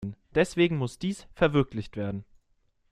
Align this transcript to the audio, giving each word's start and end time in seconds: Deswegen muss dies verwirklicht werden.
Deswegen 0.33 0.77
muss 0.77 0.97
dies 0.97 1.27
verwirklicht 1.35 1.95
werden. 1.95 2.25